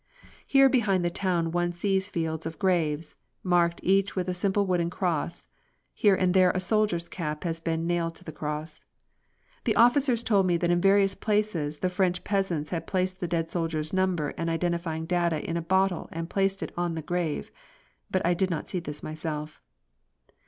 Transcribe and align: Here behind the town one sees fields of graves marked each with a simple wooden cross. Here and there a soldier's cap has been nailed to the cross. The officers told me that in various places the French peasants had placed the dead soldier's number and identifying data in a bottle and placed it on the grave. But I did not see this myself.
Here 0.47 0.67
behind 0.67 1.05
the 1.05 1.11
town 1.11 1.51
one 1.51 1.73
sees 1.73 2.09
fields 2.09 2.47
of 2.47 2.57
graves 2.57 3.15
marked 3.43 3.79
each 3.83 4.15
with 4.15 4.27
a 4.27 4.33
simple 4.33 4.65
wooden 4.65 4.89
cross. 4.89 5.45
Here 5.93 6.15
and 6.15 6.33
there 6.33 6.49
a 6.49 6.59
soldier's 6.59 7.07
cap 7.07 7.43
has 7.43 7.59
been 7.59 7.85
nailed 7.85 8.15
to 8.15 8.23
the 8.23 8.31
cross. 8.31 8.83
The 9.65 9.75
officers 9.75 10.23
told 10.23 10.47
me 10.47 10.57
that 10.57 10.71
in 10.71 10.81
various 10.81 11.13
places 11.13 11.77
the 11.81 11.89
French 11.89 12.23
peasants 12.23 12.71
had 12.71 12.87
placed 12.87 13.19
the 13.19 13.27
dead 13.27 13.51
soldier's 13.51 13.93
number 13.93 14.29
and 14.39 14.49
identifying 14.49 15.05
data 15.05 15.39
in 15.47 15.55
a 15.55 15.61
bottle 15.61 16.09
and 16.11 16.27
placed 16.31 16.63
it 16.63 16.71
on 16.75 16.95
the 16.95 17.03
grave. 17.03 17.51
But 18.09 18.25
I 18.25 18.33
did 18.33 18.49
not 18.49 18.69
see 18.69 18.79
this 18.79 19.03
myself. 19.03 19.61